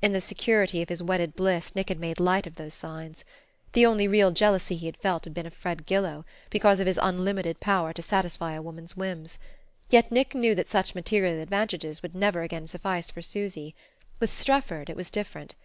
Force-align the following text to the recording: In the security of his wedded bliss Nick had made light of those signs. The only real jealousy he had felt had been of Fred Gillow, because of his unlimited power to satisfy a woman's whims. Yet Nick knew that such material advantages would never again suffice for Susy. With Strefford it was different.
In 0.00 0.12
the 0.12 0.20
security 0.20 0.82
of 0.82 0.88
his 0.88 1.02
wedded 1.02 1.34
bliss 1.34 1.74
Nick 1.74 1.88
had 1.88 1.98
made 1.98 2.20
light 2.20 2.46
of 2.46 2.54
those 2.54 2.74
signs. 2.74 3.24
The 3.72 3.84
only 3.84 4.06
real 4.06 4.30
jealousy 4.30 4.76
he 4.76 4.86
had 4.86 4.96
felt 4.96 5.24
had 5.24 5.34
been 5.34 5.46
of 5.48 5.52
Fred 5.52 5.84
Gillow, 5.84 6.24
because 6.48 6.78
of 6.78 6.86
his 6.86 6.96
unlimited 7.02 7.58
power 7.58 7.92
to 7.92 8.00
satisfy 8.00 8.52
a 8.52 8.62
woman's 8.62 8.96
whims. 8.96 9.40
Yet 9.90 10.12
Nick 10.12 10.32
knew 10.32 10.54
that 10.54 10.70
such 10.70 10.94
material 10.94 11.42
advantages 11.42 12.02
would 12.04 12.14
never 12.14 12.42
again 12.42 12.68
suffice 12.68 13.10
for 13.10 13.20
Susy. 13.20 13.74
With 14.20 14.30
Strefford 14.32 14.88
it 14.88 14.96
was 14.96 15.10
different. 15.10 15.56